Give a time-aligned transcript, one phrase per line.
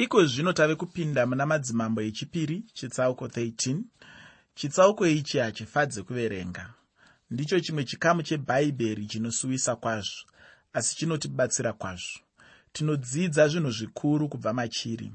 [0.00, 3.80] iko zvino tave kupinda muna madzimambo echipiri chitsauko 13
[4.54, 6.74] chitsauko ichi hachifadze kuverenga.
[7.30, 10.24] Ndicho chimwe chikamu chebhaibheri chinosuwisa kwazvo
[10.72, 12.20] asi chinotibatsira kwazvo.
[12.72, 15.12] Tinodzidza zvinhu zvikuru kubva machiri.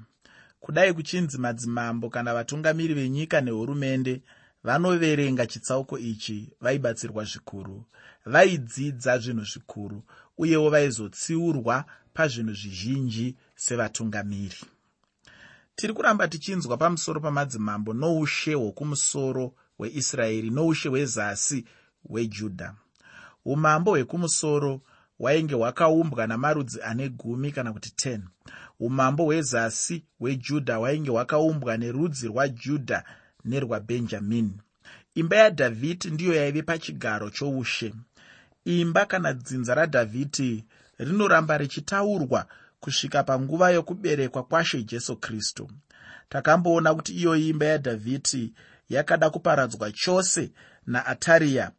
[0.60, 4.22] Kudai kuchinzi madzimambo kana vatungamiri venyika nehurumende
[4.64, 7.86] vanoverenga chitsauko ichi vaibatsirwa zvikuru
[8.26, 10.04] vaidzidza zvinhu zvikuru
[10.38, 14.75] uyewo vaizotsiurwa pazvinhu zvizhinji sevatungamiri
[15.76, 21.66] tiri kuramba tichinzwa pamusoro pamadzimambo noushe hwokumusoro hweisraeri noushe hwezasi
[22.10, 22.76] hwejudha
[23.46, 24.82] umambo hwekumusoro
[25.20, 28.20] hwainge hwakaumbwa namarudzi ane gumi kana kuti 10
[28.80, 33.04] umambo hwezasi hwejudha hwainge hwakaumbwa nerudzi rwajudha
[33.46, 34.58] nerwabhenjamini
[35.16, 37.94] imba yadhavhidi ndiyo yaive pachigaro choushe.
[38.66, 40.66] Imba kana dzinza radhavhidi
[40.98, 42.46] rinoramba richitaurwa
[42.86, 45.70] kusvika panguva yokuberekwa kwashe jesu kristu.
[46.30, 48.54] Takamboona kuti iyo imba yadhavhidi
[48.90, 50.52] yakada kuparadzwa chose
[50.86, 51.72] naatariya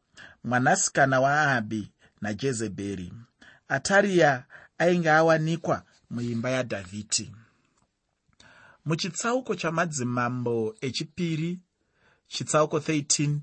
[0.44, 3.12] mwanasikana waahabhi najezebheri.
[3.68, 4.44] Atariya
[4.78, 7.32] ainge awanikwa muimba yadhavhidi
[8.84, 11.58] muchitsauko chamadzimambo echipiri
[12.28, 13.38] chitsauko 13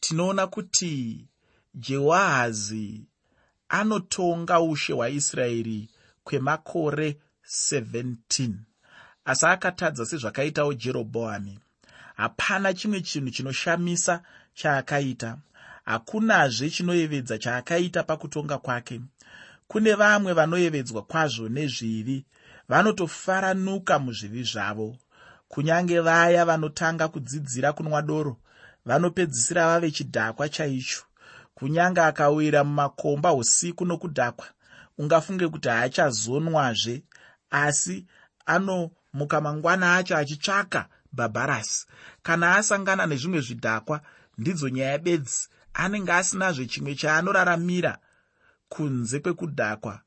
[0.00, 1.26] tinoona kuti
[1.74, 3.06] jehoahazi
[3.68, 5.88] anotonga ushe hwaisraeri
[6.28, 7.16] kwemakore
[7.72, 8.50] 17
[9.24, 11.58] asi akatadza sezvakaitawo jerobhoami
[12.16, 14.22] hapana chimwe chinhu chinoshamisa
[14.54, 15.38] chaakaita.
[15.84, 19.00] Hakunazve chinoyevedza chaakaita pakutonga kwake.
[19.68, 22.24] Kune vamwe vanoyevedzwa kwazvo nezvivi
[22.68, 24.96] vanotofaranuka muzvivi zvavo.
[25.48, 28.36] Kunyange vaya vanotanga kudzidzira kunwa doro
[28.86, 31.02] vanopedzisira vave chidhakwa chaicho.
[31.54, 34.46] Kunyange akawira mumakomba usiku nokudhakwa
[34.98, 37.02] ungafunge kuti haachazonwazve
[37.50, 38.06] asi
[38.46, 41.86] anomuka mangwana acho achitsvaka bhabharasi
[42.22, 44.00] kana asangana nezvimwe zvidhakwa
[44.38, 45.48] ndidzo nyaya bedzi.
[45.74, 47.98] Anenge asinazve chimwe chaanoraramira
[48.68, 50.00] kunze kwekudhakwa.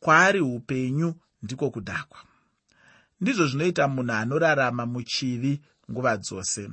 [0.00, 2.18] Kwaari upenyu ndiko kudhakwa.
[3.20, 6.70] Ndizvo zvinoita munhu anorarama muchivi nguva dzose.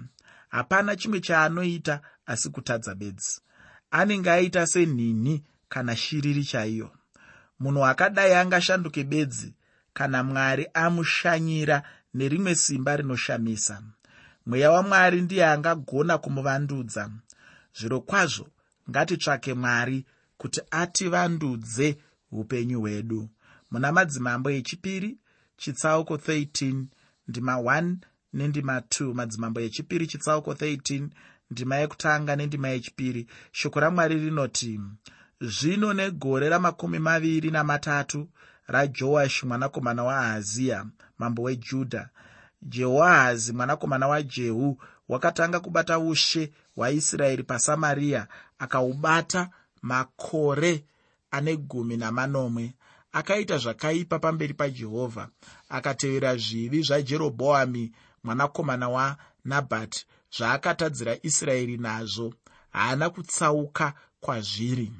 [0.50, 3.42] Hapana chimwe chaanoita asi kutadza bedzi.
[3.92, 6.97] Anenge aita senhini kana shiriri chaiyo
[7.60, 9.54] munhu akadai angashanduke bedzi
[9.94, 13.84] kana mwari amushanyira nerimwe simba rinoshamisa.
[14.46, 17.12] Mweya wamwari ndiye angagona kumuvandudza.
[17.78, 18.48] Zviro kwazvo
[18.90, 20.06] ngatitsvake mwari
[20.38, 21.98] kuti ativandudze
[22.32, 23.30] upenyu hwedu.
[23.72, 25.18] Muna madzimambo echipiri
[25.58, 26.86] chitsauko 13
[27.28, 27.96] ndima 1
[28.34, 31.08] nendima 2 madzimambo echipiri chitsauko 13
[31.52, 33.28] ndima yekutanga nendima yechipiri.
[33.52, 34.80] Shoko ramwari rinoti
[35.42, 38.28] zvino negore ramakumi maviri namatatu
[38.68, 40.86] rajoashi mwanakomana waahaziya
[41.18, 42.10] mambo wejudha
[42.62, 48.28] jehoahazi mwanakomana wajehu wakatanga kubata ushe hwaisraeri pasamariya
[48.60, 49.50] akaubata
[49.82, 50.86] makore
[51.32, 52.74] ane gumi namanomwe.
[53.12, 55.30] Akaita zvakaipa pamberi pajehovha
[55.70, 57.92] akatevera zvivi zvajerobhoami
[58.24, 60.06] mwanakomana wanabhati
[60.38, 62.34] zvaakatadzira israeri nazvo.
[62.72, 64.92] Haana kutsauka kwazviri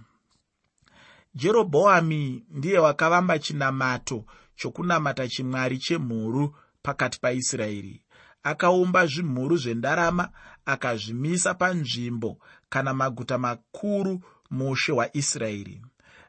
[1.40, 4.26] jerobhoami ndiye wakavamba chinamato
[4.56, 8.04] chokunamata chimwari chemhuru pakati paisraeri.
[8.44, 10.30] Akaumba zvimhuru zvendarama
[10.66, 12.32] akazvimisa panzvimbo
[12.70, 14.22] kana maguta makuru
[14.52, 15.82] muushe hwaisraeri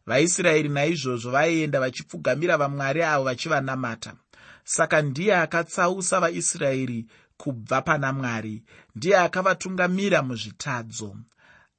[0.07, 4.13] vaisraeri naizvozvo vaienda vachipfugamira vamwari avo vachivanamata.
[4.65, 8.63] Saka ndiye akatsausa vaisraeri kubva pana mwari
[8.97, 11.17] ndiye akavatungamira muzvitadzo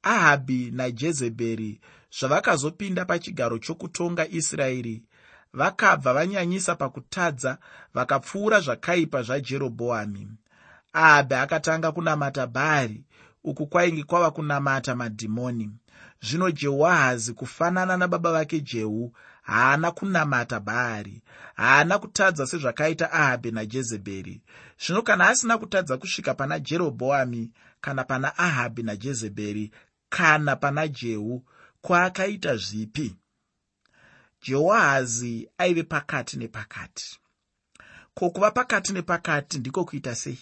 [0.03, 1.79] ahabhi najezebheri
[2.19, 5.03] zvavakazopinda pachigaro chokutonga israeri.
[5.53, 7.57] Vakabva vanyanyisa pakutadza
[7.93, 10.27] vakapfuura zvakaipa zvajerobhoami
[10.93, 13.03] ahabhi akatanga kunamata bhaari
[13.43, 15.69] uku kwainge kwava kunamata madhimoni.
[16.21, 21.21] Zvino jehoahazi kufanana nababa vake jehu haana kunamata bhaari
[21.55, 24.41] haana kutadza sezvakaita ahabhi najezebheri.
[24.85, 27.51] Zvino kana asina kutadza kusvika pana jerobhoami
[27.81, 29.71] kana pana ahabhi najezebheri
[30.09, 31.45] kana pana jehu
[31.81, 33.15] kwaakaita zvipi?
[34.45, 37.19] Jehoahazi aive pakati nepakati.
[38.13, 40.39] Ko kuva pakati nepakati ndiko kuita sei?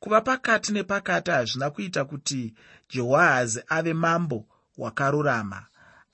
[0.00, 2.54] Kuva pakati nepakati hazvina kuita kuti
[2.90, 4.46] jehoahazi ave mambo
[4.78, 5.66] wakarurama.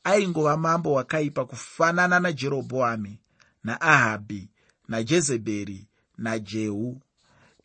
[0.05, 3.21] Aingova mambo wakaipa kufanana najerobhoami
[3.65, 4.49] naahabhi
[4.89, 5.89] najezebheri
[6.19, 7.01] najehu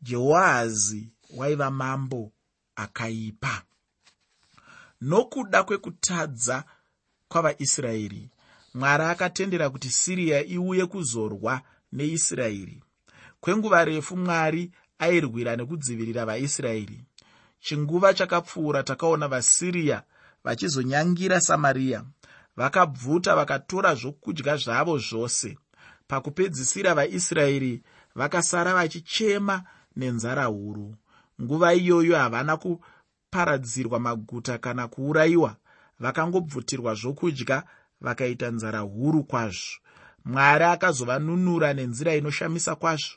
[0.02, 2.32] jehoahazi waiva mambo
[2.76, 3.62] akaipa
[5.04, 6.64] nokuda kwekutadza
[7.28, 8.30] kwavaisraeri
[8.74, 11.62] mwari akatendera kuti siriya iuye kuzorwa
[11.92, 12.84] neisraeri.
[13.42, 17.00] Kwenguva refu mwari airwira nekudzivirira vaisraeri.
[17.60, 20.04] Chinguva chakapfuura takaona vasiriya
[20.44, 22.04] vachizonyangira samariya
[22.56, 25.58] vakabvuta vakatora zvokudya zvavo zvose.
[26.08, 27.82] Pakupedzisira vaisraeri
[28.16, 29.64] vakasara vachichema
[29.96, 30.96] nenzara huru.
[31.42, 32.58] Nguva iyoyo havana
[33.33, 35.56] kuparadzirwa maguta kana kuurayiwa
[36.00, 37.63] vakangobvutirwa zvokudya
[38.01, 39.77] vakaita nzara huru kwazvo.
[40.25, 43.15] Mwari akazovanunura nenzira inoshamisa kwazvo.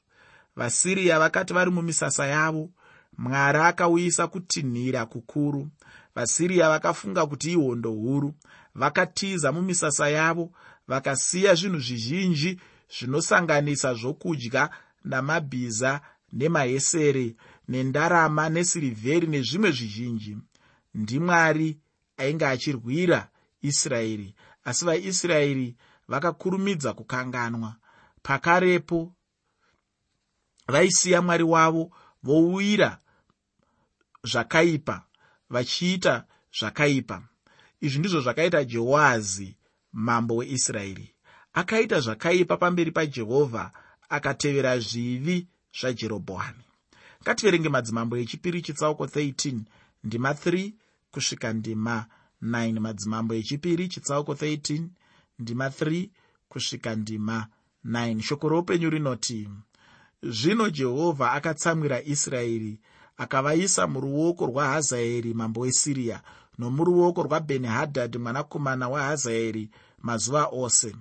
[0.57, 2.71] Vasiriya vakati vari mumisasa yavo
[3.19, 5.69] mwari akauyisa kutinhira kukuru.
[6.15, 8.35] Vasiriya vakafunga kuti ihondo huru.
[8.75, 10.51] Vakatiza mumisasa yavo
[10.89, 12.61] vakasiya zvinhu zvizhinji
[12.99, 14.71] zvinosanganisa zvokudya
[15.05, 16.01] namabhiza
[16.33, 17.35] nemahesere
[17.69, 20.37] nendarama nesirivheri nezvimwe zvizhinji.
[20.95, 21.79] Ndimwari
[22.17, 23.29] ainge achirwira
[23.63, 24.35] israeri
[24.65, 25.77] asi vaisraeri
[26.09, 27.77] vakakurumidza kukanganwa.
[28.23, 29.13] Pakarepo
[30.69, 31.91] vaisiya mwari wavo
[32.23, 32.99] vouwira
[34.25, 35.05] zvakaipa
[35.51, 36.25] vachiita
[36.59, 37.23] zvakaipa.
[37.81, 39.57] Izvi ndizvo zvakaita jehoazi
[39.93, 41.15] mambo weisraeri.
[41.53, 43.73] Akaita zvakaipa pamberi pajehovha
[44.09, 45.47] akatevera zvivi
[45.81, 46.66] zvajerobhoami
[47.27, 49.59] ngativerenge madzimambo echipiri chitsauko 13
[50.05, 50.73] ndima 3
[51.11, 52.07] kusvika ndima
[52.43, 54.83] 9 madzimambo echipiri chitsauko 13
[55.39, 56.09] ndima 3
[56.49, 57.47] kusvika ndima
[57.85, 59.49] 9 shoko roupenyu rinoti
[60.23, 62.81] zvino jehovha akatsamwira israeri
[63.17, 66.23] akavaisa muruoko rwahazaeri mambo wesiriya
[66.59, 69.71] nomuruoko rwabheni-hadhadhi mwanakomana wahazaeri
[70.03, 70.97] mazuva ose.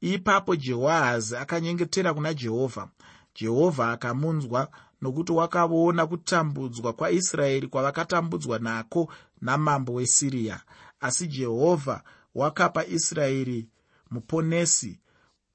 [0.00, 2.88] Ipapo jehoahazi akanyengetera kuna jehovha.
[3.34, 4.68] Jehovha akamunzwa
[5.04, 10.60] nokuti wakaona kutambudzwa kwaisraeri kwavakatambudzwa nako namambo wesiriya.
[11.00, 12.02] Asi jehovha
[12.34, 13.68] wakapa israeri
[14.10, 15.00] muponesi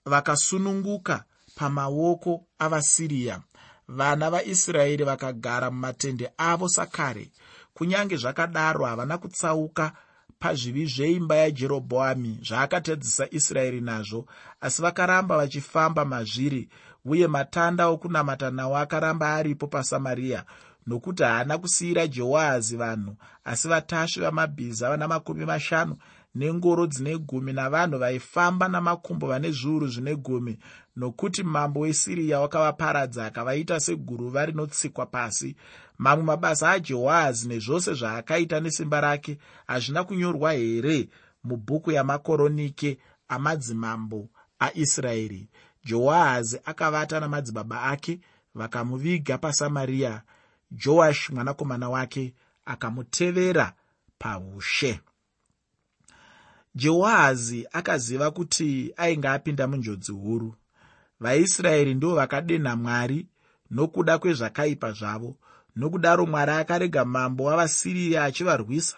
[0.06, 1.24] vakasununguka
[1.56, 3.42] pamaoko avasiriya.
[3.88, 7.32] Vana vaisraeri vakagara mumatende avo sakare.
[7.74, 9.94] Kunyange zvakadaro havana kutsauka
[10.40, 14.26] pazvivi zveimba yajerobhoami zvaakatadzisa israeri nazvo
[14.62, 16.70] asi vakaramba vachifamba mazviri
[17.06, 20.44] uye matanda okunamata nawo akaramba aripo pasamariya
[20.88, 23.16] nokuti haana kusiyira jehoahazi vanhu
[23.46, 25.96] asi vatasvi vamabhiza vana makumi mashanu
[26.36, 30.58] nengoro dzine gumi navanhu vaifamba namakumbo vane zviuru zvine gumi.
[30.96, 35.56] Nokuti mambo wesiriya wakavaparadza akavaita seguruva rinotsikwa pasi.
[35.98, 39.38] Mamwe mabasa ajehoahazi nezvose zvaakaita nesimba rake
[39.68, 41.10] hazvina kunyorwa here
[41.44, 42.98] mubhuku yamakoronike
[43.28, 44.30] amadzimambo
[44.60, 45.50] aisraeri.
[45.86, 48.20] Jehoahazi akavata namadzibaba ake
[48.56, 50.22] vakamuviga pasamariya
[50.72, 52.34] joashi mwanakomana wake
[52.66, 53.74] akamutevera
[54.20, 55.00] paushe
[56.76, 60.56] jehoahazi akaziva kuti ainge apinda munjodzi huru.
[61.20, 63.28] Vaisraeri ndo vakadenha mwari
[63.72, 65.36] nokuda kwezvakaipa zvavo
[65.76, 68.98] nokudaro mwari akarega mambo wavasiriya achivarwisa.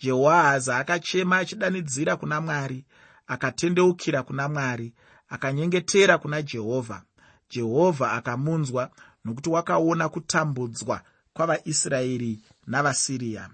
[0.00, 2.84] Jehoahazi akachema achidanidzira kuna mwari
[3.26, 4.92] akatendeukira kuna mwari
[5.28, 7.02] akanyengetera kuna jehovha
[7.50, 8.90] jehovha akamunzwa
[9.24, 11.00] nokuti wakaona kutambudzwa
[11.32, 13.50] kwavaisraeri navasiriya.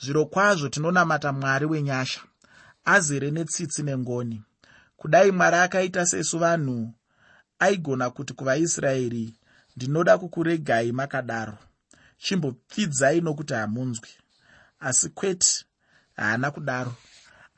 [0.00, 2.20] Zviro kwazvo tinonamata mwari wenyasha
[2.94, 4.42] azere netsitsi nengoni.
[4.96, 6.94] Kudai mwari akaita sesu vanhu
[7.58, 9.34] aigona kuti kuvaisraeri
[9.76, 11.58] ndinoda kukuregai makadaro.
[12.18, 14.08] Chimbopfidzai nokuti hamunzwi.
[14.80, 15.64] Asi kwete
[16.16, 16.94] haana kudaro.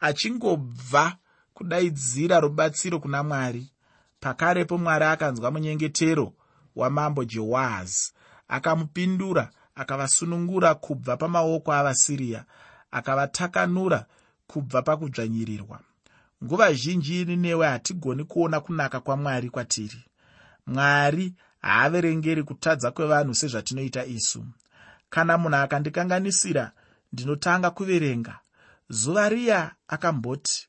[0.01, 1.17] Achingobva
[1.55, 3.73] kudaidzira rubatsiro kuna mwari
[4.21, 6.33] pakarepo mwari akanzwa munyengetero
[6.77, 8.12] wamambo jehoahazi
[8.49, 12.45] akamupindura akavasunungura kubva pamaoko avasiriya
[12.91, 14.07] akavatakanura
[14.53, 15.81] kubva pakudzvanyirirwa.
[16.45, 20.05] Nguva zhinji ini newe hatigoni kuona kunaka kwamwari kwatiri.
[20.67, 24.45] Mwari haaverengeri kutadza kwevanhu sezvatinoita isu.
[25.11, 26.73] Kana munhu akandikanganisira
[27.13, 28.35] ndinotanga kuverenga.
[28.89, 30.69] Zuva riya akamboti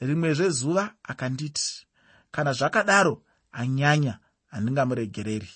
[0.00, 1.86] rimwezve zuva akanditi.
[2.30, 3.22] Kana zvakadaro
[3.52, 4.18] anyanya
[4.50, 5.52] handingamuregereri.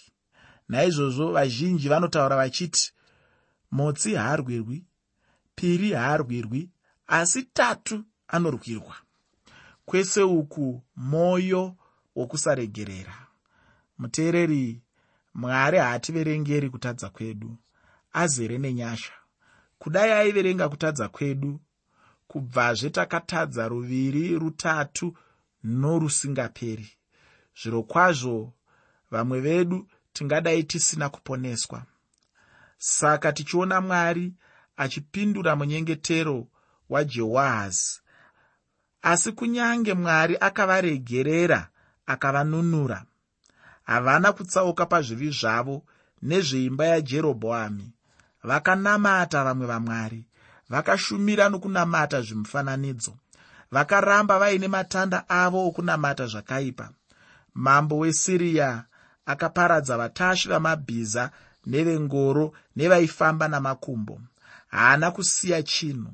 [0.69, 2.93] Naizvozvo vazhinji vanotaura vachiti
[3.71, 4.85] motsi haarwirwi
[5.55, 6.71] piri haarwirwi
[7.07, 8.97] asi tatu anorwirwa.
[9.85, 11.77] Kwese uku mwoyo
[12.17, 13.27] wokusaregerera.
[13.99, 14.83] Muteereri
[15.35, 17.57] mwari haativerengeri kutadza kwedu.
[18.13, 19.13] Azere nenyasha.
[19.79, 21.61] Kudai aiverenga kutadza kwedu?
[22.29, 25.17] Kubvazve takatadza ruviri rutatu
[25.65, 26.91] norusingaperi.
[27.63, 28.53] Zviro kwazvo
[29.11, 31.83] vamwe vedu tingadai tisina kuponeswa.
[32.79, 34.35] Saka tichiona mwari
[34.77, 36.49] achipindura munyengetero
[36.93, 38.01] wajehoahazi.
[39.03, 41.69] Asi kunyange mwari akavaregerera
[42.07, 43.05] akavanunura
[43.83, 45.83] havana kutsauka pazvivi zvavo
[46.23, 47.87] nezveimba yajerobhoami
[48.49, 50.21] vakanamata vamwe vamwari
[50.71, 53.15] vakashumira nokunamata zvimufananidzo
[53.73, 56.87] vakaramba vaine matanda avo okunamata zvakaipa.
[57.55, 58.85] Mambo wesiriya
[59.27, 61.31] akaparadza vatasvi vamabhiza
[61.67, 64.21] nevengoro nevaifamba namakumbo.
[64.69, 66.13] Haana kusiya chinhu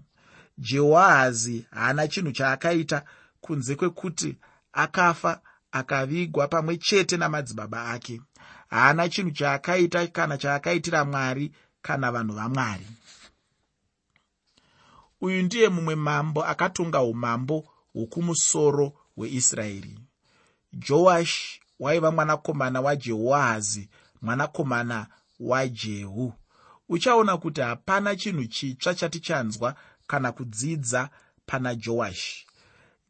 [0.59, 3.05] jehoahazi haana chinhu chaakaita
[3.41, 4.37] kunze kwekuti
[4.73, 5.41] akafa
[5.73, 8.21] akavigwa pamwe chete namadzibaba ake.
[8.69, 12.87] Haana chinhu chaakaita kana chaakaitira mwari kana vanhu vamwari.
[15.21, 19.99] Uyu ndiye mumwe mambo akatonga umambo hwokumusoro hweisraeri.
[20.73, 23.89] Joashi waiva mwanakomana wajehoahazi
[24.23, 25.07] mwanakomana
[25.41, 26.33] wajehu.
[26.89, 29.75] Uchaona kuti hapana chinhu chitsva chatichanzwa
[30.11, 31.11] kana kudzidza
[31.47, 32.47] pana joashi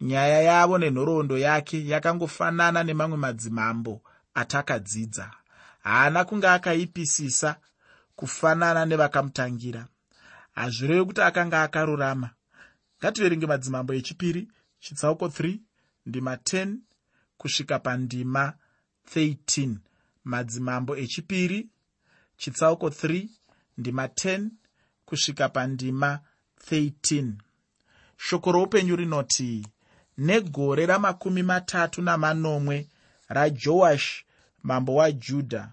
[0.01, 3.95] nyaya yavo nenhoroondo yake yakangofanana nemamwe madzimambo
[4.35, 5.27] atakadzidza
[5.89, 7.57] haana kunge akaipisisa
[8.17, 9.87] kufanana nevakamutangira.
[10.55, 12.31] Hazvirevi kuti akanga akarurama.
[12.99, 14.49] Ngativerenge madzimambo echipiri
[14.81, 15.59] chitsauko 3
[16.07, 16.77] ndima 10
[17.39, 18.53] kusvika pandima
[19.15, 19.77] 13
[20.25, 21.69] madzimambo echipiri
[22.37, 23.29] chitsauko 3
[23.79, 24.49] ndima 10
[25.05, 26.21] kusvika pandima
[26.71, 27.33] 13
[28.17, 29.67] shoko roupenyu rinoti
[30.19, 32.87] negore ramakumi matatu namanomwe
[33.29, 34.25] rajoashi
[34.63, 35.69] mambo wajudha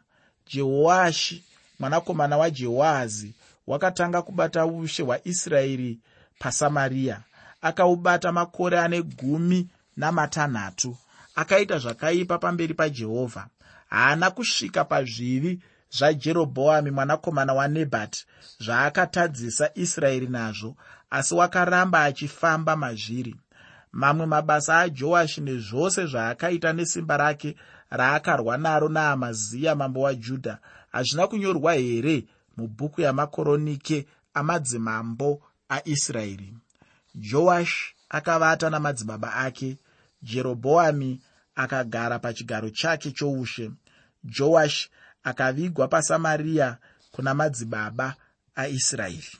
[0.52, 1.44] jehoashi
[1.80, 3.34] mwanakomana wajehoahazi
[3.68, 6.00] wakatanga kubata ushe hwaisraeri
[6.40, 7.22] pasamariya
[7.62, 10.98] akaubata makore ane gumi namatanhatu.
[11.36, 13.48] Akaita zvakaipa pamberi pajehovha.
[13.90, 15.60] Haana kusvika pazvivi
[15.98, 18.25] zvajerobhoami mwanakomana wanebhati
[18.60, 20.75] zvaakatadzisa israeri nazvo
[21.10, 23.36] asi wakaramba achifamba mazviri.
[23.92, 27.56] Mamwe mabasa ajoashi nezvose zvaakaita nesimba rake
[27.90, 30.58] raakarwa naro naamaziya mambo wajudha.
[30.92, 32.25] Hazvina kunyorwa here
[32.58, 36.54] mubhuku yamakoronike amadzimambo aisraeri?
[37.16, 39.78] Joashi akavata namadzibaba ake
[40.22, 41.22] jerobhoami
[41.56, 43.72] akagara pachigaro chake choushe.
[44.24, 44.90] Joashi
[45.25, 46.77] akavigwa pasamariya
[47.12, 48.15] kuna madzibaba
[48.55, 49.38] aisraeri.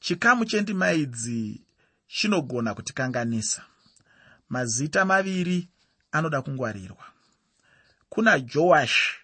[0.00, 1.62] Chikamu chendima idzi
[2.06, 3.62] chinogona kutikanganisa.
[4.48, 5.68] Mazita maviri
[6.12, 7.04] anoda kungwarirwa.
[8.08, 9.14] Kuna joashi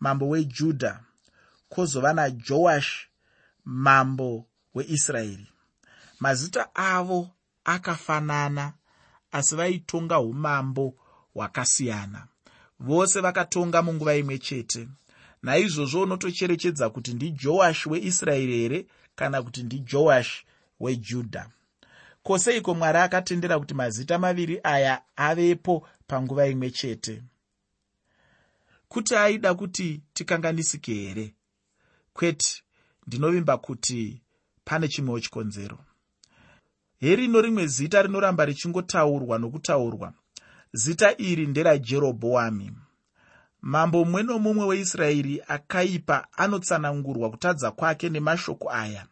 [0.00, 1.00] mambo wejudha
[1.68, 3.08] kwozova najoashi
[3.64, 5.46] mambo weisraeri.
[6.20, 7.30] Mazita avo
[7.64, 8.72] akafanana
[9.32, 10.94] asi vaitonga umambo
[11.34, 12.26] hwakasiyana
[12.80, 14.88] vose vakatonga munguva imwe chete.
[15.42, 20.46] Naizvozvo unotocherechedza kuti ndijoashi weisraeri here kana kuti ndijoashi
[20.80, 21.50] wejudha
[22.22, 27.22] kwoseiko mwari akatendera kuti mazita maviri aya avepo panguva imwe chete?
[28.88, 31.34] Kuti aida kuti tikanganisike here?
[32.12, 32.62] Kwete
[33.06, 34.22] ndinovimba kuti
[34.64, 35.78] pane chimwewo chikonzero.
[37.00, 40.12] Herino rimwe zita rinoramba richingotaurwa nokutaurwa
[40.72, 42.72] zita iri nderajerobhoami
[43.62, 49.06] mambo mumwe nomumwe weisraeri akaipa anotsanangurwa kutadza kwake nemashoko aya.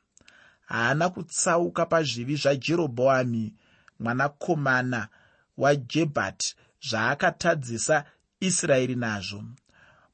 [0.66, 3.54] Haana kutsauka pazvivi zvajerobhoami
[4.00, 5.08] mwanakomana
[5.56, 6.56] wajebhati
[6.88, 8.04] zvaakatadzisa
[8.40, 9.44] israeri nazvo.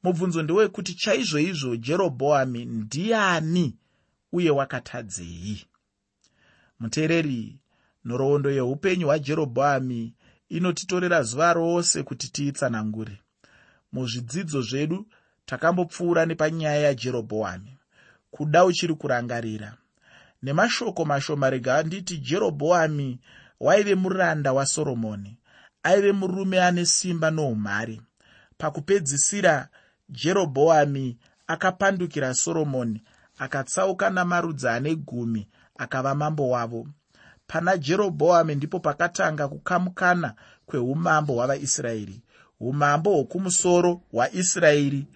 [0.03, 3.75] Mubvunzo ndewekuti chaizvo izvo jerobhoami ndiani
[4.31, 5.65] uye wakatadzei?
[6.79, 7.59] Muteereri
[8.05, 10.13] nhoroondo yeupenyu hwajerobhoami
[10.57, 13.19] inotitorera zuva rose kuti tiitsanangure.
[13.93, 15.07] Muzvidzidzo zvedu
[15.45, 17.77] takambopfuura nepanyaya yajerobhoami
[18.31, 19.77] kuda uchiri kurangarira.
[20.43, 23.19] Nemashoko mashoma rega anditi jerobhoami
[23.59, 25.37] waive muranda wasoromoni
[25.83, 28.01] aive murume ane simba noumhare.
[28.57, 29.67] Pakupedzisira
[30.09, 33.03] jerobhoami akapandukira soromoni
[33.37, 35.47] akatsauka namarudzi ane gumi
[35.77, 36.87] akava mambo wavo
[37.47, 40.33] pana jerobhoami ndipo pakatanga kukamukana
[40.65, 42.21] kweumambo hwavaisraeri.
[42.59, 45.07] Umambo hwokumusoro hwaisraeri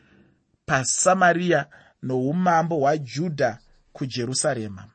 [0.66, 1.66] pasamariya
[2.04, 3.58] noumambo hwajudha
[3.94, 4.86] kujerusarema.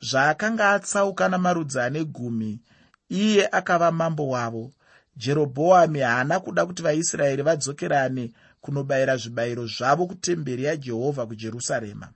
[0.00, 2.60] Zvaakanga atsauka namarudzi ane gumi
[3.08, 4.72] iye akava mambo wavo.
[5.16, 12.08] Jerobhoami haana kuda kuti vaisraeri vadzokerane kunobayira zvibayiro zvavo kutemberi yajehovha kujerusarema.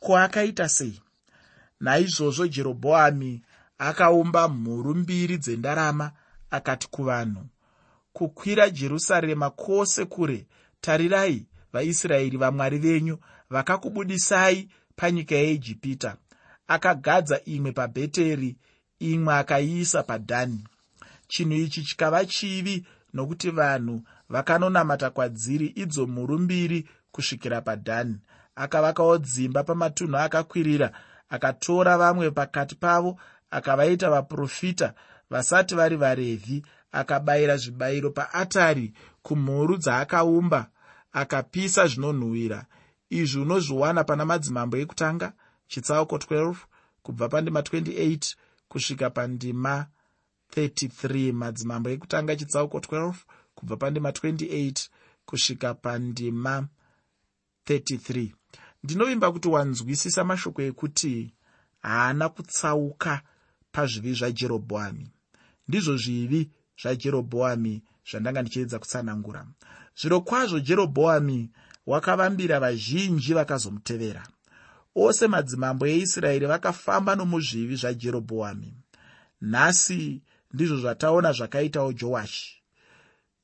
[0.00, 1.00] Ko akaita sei?
[1.80, 3.42] Naizvozvo jerobhoami
[3.88, 6.12] akaumba mhuru mbiri dzendarama
[6.50, 7.46] akati kuvanhu
[8.12, 10.46] kukwira jerusarema kwose kure.
[10.80, 13.18] Tarirai vaisraeri vamwari venyu
[13.50, 16.16] vakakubudisai panyika yeijipita.
[16.66, 18.56] Akagadza imwe pabheteri
[18.98, 20.64] imwe akaiisa padhani.
[21.28, 28.16] Chinhu ichi chikava chivi nokuti vanhu vakanonamata kwadziri idzo mhuru mbiri kusvikira padhani.
[28.56, 30.92] Akavakawo dzimba pamatunhu akakwirira
[31.28, 33.18] akatora vamwe pakati pavo
[33.56, 34.88] akavaita vaprofita
[35.30, 38.92] vasati vari varevhi akabayira zvibayiro paatari
[39.22, 40.70] kumhuru dzaakaumba
[41.12, 42.66] akapisa zvinonhuhwira.
[43.10, 45.32] Izvi unozviwana pana madzimambo ekutanga
[45.70, 46.56] chitsauko 12
[47.02, 48.34] kubva pandima 28
[48.68, 49.86] kusvika pandima
[50.56, 53.14] 33 madzimambo ekutanga chitsauko 12
[53.54, 54.88] kubva pandima 28
[55.26, 56.68] kusvika pandima
[57.66, 58.32] 33
[58.82, 61.34] ndinovimba kuti wanzwisisa mashoko ekuti
[61.82, 63.22] haana kutsauka
[63.74, 65.06] pazvivi zvajerobhoami
[65.68, 66.40] ndizvo zvivi
[66.80, 69.46] zvajerobhoami zvandanga ndichiedza kutsanangura.
[69.98, 71.50] Zviro kwazvo jerobhoami
[71.86, 74.24] wakavambira vazhinji vakazomutevera.
[74.94, 78.70] Ose madzimambo eisraeri vakafamba nomuzvivi zvajerobhoami
[79.40, 82.62] nhasi ndizvo zvataona zvakaitawo joashi.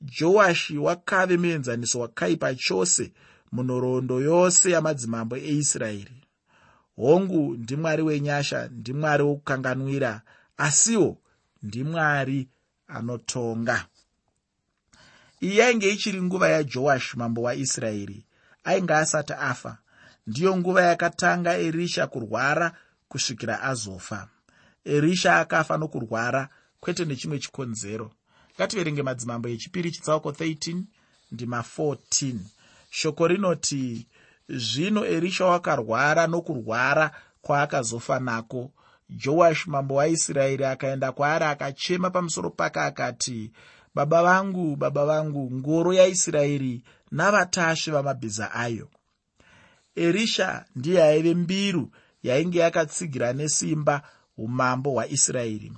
[0.01, 3.13] Joashi wakave muenzaniso wakaipa chose
[3.53, 6.20] munhoroondo yose yamadzimambo eisraeri
[6.97, 10.23] hongu ndimwari wenyasha ndimwari wokukanganwira
[10.57, 11.19] asiwo
[11.63, 12.49] ndimwari
[12.89, 13.87] anotonga.
[15.43, 18.25] Iyi yainge ichiri nguva yajoashi mambo waisraeri
[18.65, 19.79] ainge asati afa
[20.27, 22.73] ndiyo nguva yakatanga erisha kurwara
[23.09, 24.29] kusvikira azofa.
[24.85, 26.49] Erisha akafa nokurwara
[26.81, 28.13] kwete nechimwe chikonzero.
[28.57, 30.83] Ngativerenge madzimambo echipiri chitsauko 13
[31.33, 32.35] ndima 14
[32.91, 34.07] shoko rinoti
[34.51, 37.11] zvino erisha wakarwara nokurwara
[37.43, 38.71] kwaakazofa nako
[39.11, 43.53] joashi mambo waisraeri akaenda kwaari akachema pamusoro pake akati
[43.95, 48.89] baba vangu baba vangu ngoro yaisraeri navatasvi vamabhiza ayo.
[49.97, 51.91] Erisha ndiye aive mbiru
[52.23, 54.03] yainge yakatsigira nesimba
[54.39, 55.73] umambo hwaisraeri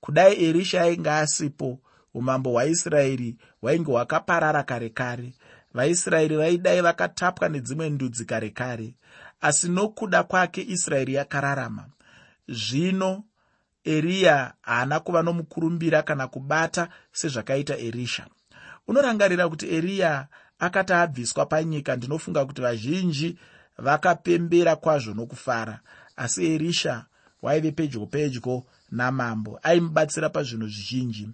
[0.00, 1.78] kudai erisha ainge asipo
[2.14, 5.32] umambo hwaisraeri hwainge hwakaparara kare kare
[5.74, 8.94] vaisraeri vaidai vakatapwa nedzimwe ndudzi kare kare
[9.40, 11.84] asi nokuda kwake israeri yakararama.
[12.48, 13.24] Zvino
[13.84, 18.26] eriya haana kuva nomukurumbira kana kubata sezvakaita erisha.
[18.88, 20.26] Unorangarira kuti eriya
[20.58, 23.38] akati abviswa panyika ndinofunga kuti vazhinji
[23.78, 25.80] vakapembera kwazvo nokufara
[26.16, 27.04] asi erisha
[27.42, 31.28] waive pedyo pedyo namambo aimubatsira pazvinhu zvizhinji.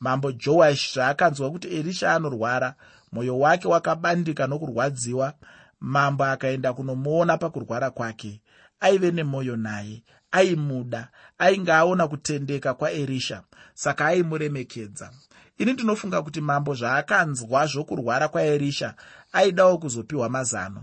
[0.00, 2.74] Mambo joashi zvaakanzwa kuti erisha anorwara
[3.14, 5.34] mwoyo wake wakabandika nokurwadziwa.
[5.80, 8.40] Mambo akaenda kunomuona pakurwara kwake.
[8.80, 13.42] Aive nemwoyo naye aimuda ainge aona kutendeka kwaerisha
[13.74, 15.10] saka aimuremekedza.
[15.58, 18.94] Ini ndinofunga kuti mambo zvaakanzwa zvokurwara kwaerisha
[19.32, 20.82] aidawo kuzopiwa mazano.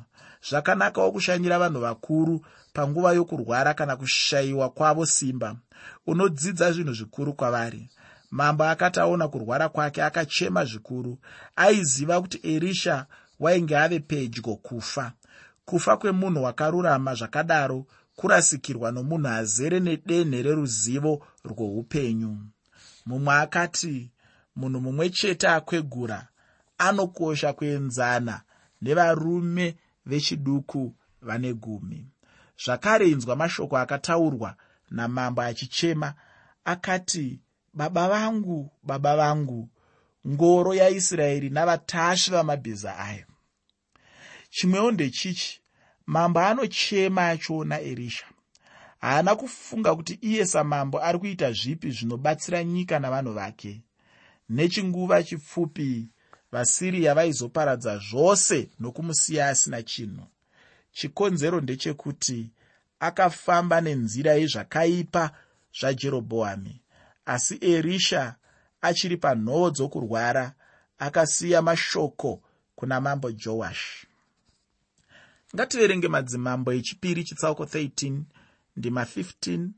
[0.50, 5.56] Zvakanakawo kushanyira vanhu vakuru panguva yokurwara kana kushayiwa kwavo simba.
[6.08, 7.90] Unodzidza zvinhu zvikuru kwavari
[8.32, 11.20] mambo akati aona kurwara kwake akachema zvikuru.
[11.56, 13.06] Aiziva kuti erisha
[13.40, 15.12] wainge ave pedyo kufa.
[15.66, 22.38] Kufa kwemunhu wakarurama zvakadaro kurasikirwa nomunhu azere nedenhe reruzivo rwoupenyu.
[23.06, 24.12] Mumwe akati
[24.56, 26.28] munhu mumwe chete akwegura
[26.78, 28.42] anokosha kuenzana
[28.82, 32.08] nevarume vechiduku vane gumi.
[32.66, 34.56] Zvakare inzwa mashoko akataurwa
[34.92, 36.14] namambo achichema
[36.66, 37.40] akati
[37.74, 39.70] baba vangu baba vangu
[40.28, 43.26] ngoro yaisraeri navatasvi vamabhiza ayo
[44.50, 45.62] chimwewo ndechichi
[46.06, 48.26] mambo anochema achiona erisha
[49.02, 53.82] haana kufunga kuti iye samambo ari kuita zvipi zvinobatsira nyika navanhu vake.
[54.50, 56.10] Nechinguva chipfupi
[56.52, 60.28] vasiriya vaizoparadza zvose nokumusiya asina chinhu.
[60.92, 62.50] Chikonzero ndechekuti
[63.00, 65.32] akafamba nenzira yezvakaipa
[65.80, 66.81] zvajerobhoami
[67.26, 68.36] asi erisha
[68.82, 70.54] achiri panhoo dzokurwara
[70.98, 72.42] akasiya mashoko
[72.76, 74.08] kuna mambo joashi
[75.56, 78.22] ngativerenge madzimambo echipiri chitsauko 13
[78.78, 79.70] ndima 15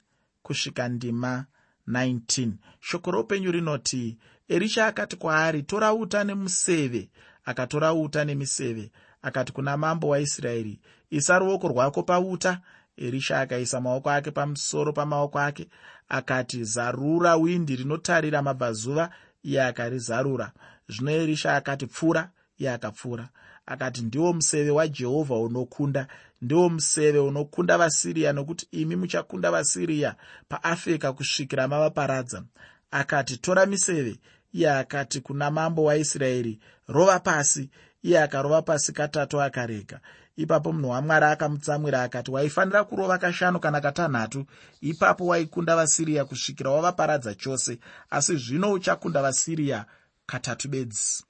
[0.44, 1.46] kusvika ndima
[1.88, 7.10] 19 shoko roupenyu rinoti erisha akati kwaari tora uta nemuseve
[7.46, 10.80] akatora uta nemiseve akati kuna mambo waisraeri
[11.10, 12.62] isa ruoko rwako pauta
[12.98, 15.68] erisha akaisa maoko ake pamusoro pamaoko ake
[16.10, 19.10] akati zarura windi rinotarira mabvazuva.
[19.44, 20.52] Iye akarizarura.
[20.90, 22.30] Zvino erisha akati pfura.
[22.58, 23.30] Iye akapfura.
[23.66, 26.08] Akati ndiwo museve wajehovha unokunda.
[26.42, 30.16] Ndiwo museve unokunda vasiriya nokuti imi muchakunda vasiriya
[30.48, 32.44] paafeka kusvikira mavaparadza.
[32.92, 34.20] Akati tora miseve.
[34.54, 37.70] Iye akati kuna mambo waisraeri rova pasi.
[38.04, 40.00] Iye akarova pasi katatu akarega
[40.36, 44.46] ipapo munhu wamwari akamutsamwira akati waifanira kurova kashanu kana katanhatu?
[44.82, 49.86] Ipapo waikunda vasiriya kusvikira wavaparadza chose asi zvino uchakunda vasiriya
[50.26, 51.24] katatu bedzi.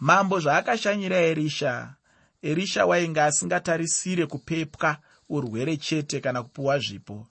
[0.00, 1.94] Mambo zvaakashanyira erisha.
[2.42, 4.96] Erisha wainge asingatarisire kupepwa
[5.28, 7.26] urwere chete kana kupiwa zvipo.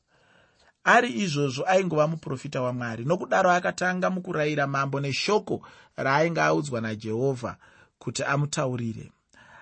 [0.84, 5.62] Ari izvozvo aingova muprofita wamwari nokudaro akatanga mukurayira mambo neshoko
[5.98, 7.58] raainge audzwa najehovha
[8.00, 9.12] kuti amutaurire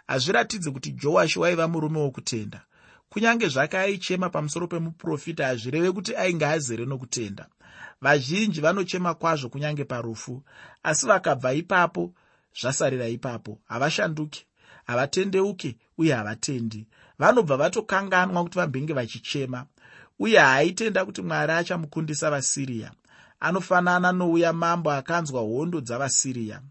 [0.08, 2.62] hazviratidzi kuti joashi waiva murume wokutenda.
[3.10, 7.48] Kunyange zvake aichema pamusoro pemuprofita hazvireve kuti ainge azere nokutenda.
[8.02, 10.44] Vazhinji vanochema kwazvo kunyange parufu
[10.84, 12.14] asi vakabva ipapo
[12.62, 13.60] zvasarira ipapo.
[13.66, 14.46] Havashanduke
[14.86, 16.88] havatendeuke uye havatendi.
[17.20, 19.66] Vanobva vatokanganwa kuti vambenge vachichema
[20.20, 22.92] uye haaitenda kuti mwari achamukundisa vasiriya.
[23.40, 26.62] Anofanana nouya mambo akanzwa hondo dzavasiriya.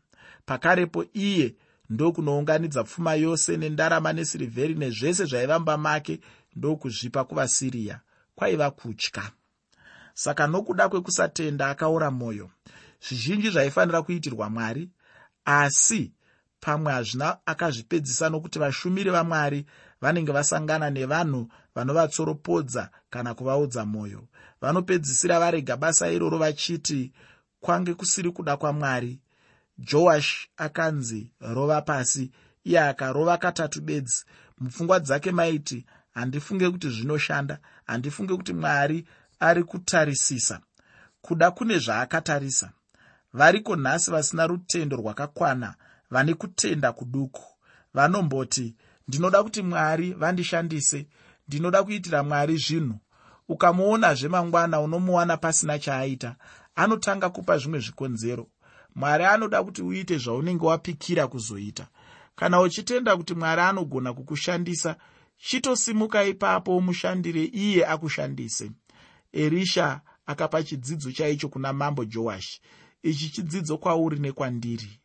[0.47, 1.55] Pakarepo iye
[1.91, 6.21] ndokunounganidza pfuma yose nendarama nesirivheri nezvese zvaiva mba make
[6.57, 8.01] ndokuzvipa kuvasiriya
[8.35, 9.31] kwaiva kutya.
[10.15, 12.51] Saka nokuda kwekusatenda akaora mwoyo
[13.09, 14.91] zvizhinji zvaifanira kuitirwa mwari
[15.45, 16.13] asi
[16.61, 19.67] pamwe hazvina akazvipedzisa nokuti vashumiri vamwari
[20.01, 24.23] vanenge vasangana nevanhu vanovatsoropodza kana kuvaudza mwoyo.
[24.61, 27.13] Vanopedzisira varega basa iroro vachiti
[27.61, 29.21] kwange kusiri kuda kwamwari
[29.79, 32.31] joash akanzi rova pasi.
[32.65, 34.25] Iye akarova katatu bedzi.
[34.59, 39.07] Mupfungwa dzake maiti handifunge kuti zvinoshanda handifunge kuti mwari
[39.41, 40.61] ari kutarisisa.
[41.21, 42.71] Kuda kune zvaakatarisa.
[43.33, 45.75] Variko nhasi vasina rutendo rwakakwana
[46.11, 47.45] vane kutenda kuduku.
[47.95, 48.75] Vanomboti
[49.09, 51.07] ndinoda kuti mwari vandishandise
[51.49, 52.99] ndinoda kuitira mwari zvinhu.
[53.49, 56.37] Ukamuonazve mangwana unomuwana pasina chaaita
[56.75, 58.47] anotanga kupa zvimwe zvikonzero
[58.97, 61.87] mwari anoda kuti uite zvaunenge wapikira kuzoita.
[62.37, 64.97] Kana uchitenda kuti mwari anogona kukushandisa
[65.37, 68.71] chitosimuka ipapo umushandire iye akushandise.
[69.33, 72.61] Erisha akapa chidzidzo chaicho kuna mambo joashi
[73.03, 75.01] ichi chidzidzo kwauri nekwandiri.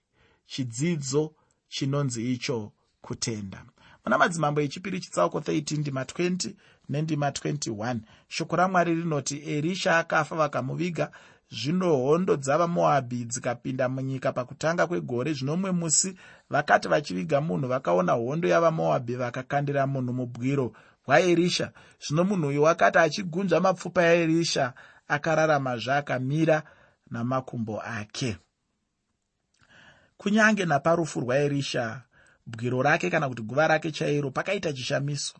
[0.45, 1.33] Chidzidzo
[1.67, 3.65] chinonzi icho kutenda.
[4.05, 6.53] Muna madzimambo echipiri chitsauko 13 ndima 20
[6.89, 11.11] nendima 21 shoko ramwari rinoti erisha akafa vakamuviga
[11.51, 16.15] zvino hondo dzavamoabhi dzikapinda munyika pakutanga kwegore zvino mumwe musi
[16.49, 20.73] vakati vachiviga munhu vakaona hondo yavamoabhi vakakandira munhu mubwiro
[21.05, 21.71] hwaerisha
[22.07, 24.73] zvino munhu uyu wakati achigunzva mapfupa aerisha
[25.07, 26.63] akararamazve akamira
[27.11, 28.37] namakumbo ake.
[30.17, 32.01] Kunyange naparufu rwaerisha
[32.45, 35.33] bwiro rake kana kuti guva rake chairo pakaita chishamiso.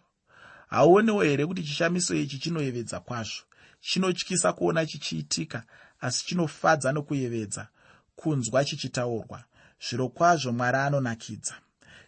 [0.67, 3.43] Hauonewo here kuti chishamiso ichi chinoyevedza kwazvo?
[3.79, 5.63] Chinotyisa kuona chichiitika
[6.01, 7.67] asi chinofadza nokuyevedza
[8.15, 9.43] kunzwa chichitaurwa.
[9.89, 11.53] Zviro kwazvo mwari anonakidza.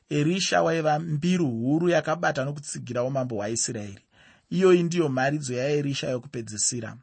[0.10, 4.06] Erisha waiva mbiru huru yakabata nokutsigirawo mambo hwaisraeri.
[4.50, 6.98] Iyoyi ndiyo mharidzo yaerisha yokupedzisira.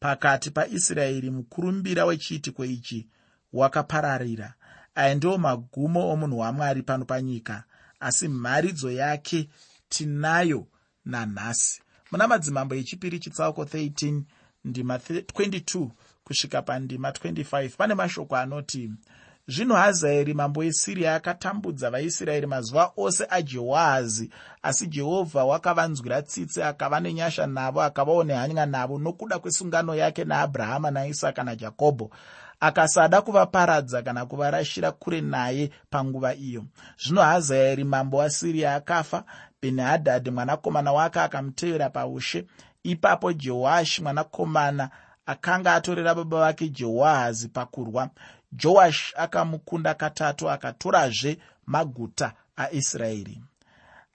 [0.00, 3.08] Pakati paisraeri mukurumbira wechiitiko ichi
[3.52, 4.54] wakapararira.
[4.94, 7.64] Aya ndiwo magumo omunhu wamwari pano panyika
[8.00, 9.48] asi mharidzo yake
[9.88, 10.66] tinayo
[11.04, 11.82] nanhasi.
[12.10, 14.22] Muna madzimambo echipiri chitsauko 13
[14.66, 15.88] ndima 22
[16.24, 18.90] kusvika pandima 25 pane mashoko anoti
[19.48, 24.30] zvino hazaeri mambo esiriya akatambudza vaisraeri mazuva ose ajehoahazi
[24.62, 31.44] asi jehovha wakavanzwira tsitsi akava nenyasha navo akavawo nehanya navo nokuda kwesungano yake naabrahama naisaka
[31.44, 32.10] najakobho
[32.60, 36.64] akasada kuvaparadza kana kuvarashira kure naye panguva iyo.
[37.04, 39.24] Zvino hazaeri mambo wasiriya akafa
[39.62, 42.46] bhenihadhadhi mwanakomana wake akamutevera paushe
[42.90, 44.90] ipapo jehoashi mwanakomana
[45.26, 48.10] akanga atorera baba vake jehoahazi pakurwa.
[48.52, 53.42] Joashi akamukunda katatu akatorazve maguta aisraeri.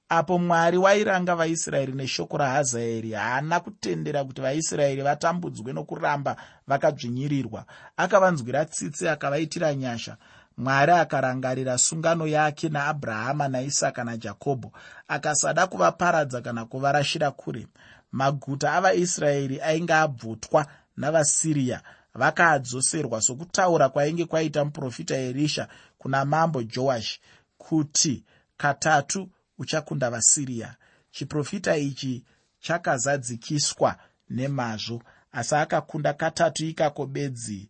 [0.10, 6.36] Apo mwari wairanga vaisraeri neshoko rahazaeri haana kutendera kuti vaisraeri vatambudzwe nokuramba
[6.68, 7.66] vakadzvinyirirwa.
[7.98, 10.18] Akavanzwira tsitsi akavaitira nyasha.
[10.58, 14.72] Mwari akarangarira sungano yake naabrahama naisaka najakobho
[15.08, 17.68] akasada kuvaparadza kana kuvarashira kure
[18.12, 21.82] maguta avaisraeri ainge abvutwa navasiriya
[22.14, 27.22] vakaadzoserwa sokutaura kwainge kwaita muprofita erisha kuna mambo joashi
[27.58, 28.24] kuti
[28.58, 30.76] katatu uchakunda vasiriya.
[31.12, 32.24] Chiprofita ichi
[32.60, 33.98] chakazadzikiswa
[34.30, 37.70] nemazvo asi akakunda katatu ikako bedzi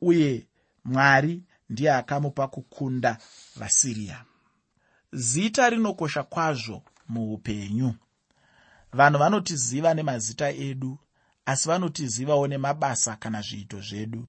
[0.00, 0.46] uye
[0.84, 3.18] mwari ndiye akamupa kukunda
[3.56, 4.24] vasiriya.
[5.12, 7.94] Zita rinokosha kwazvo muupenyu
[8.98, 10.92] vanhu vanotiziva nemazita edu
[11.50, 14.20] asi vanotizivawo nemabasa kana zviito zvedu